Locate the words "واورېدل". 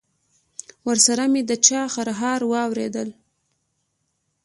2.51-3.09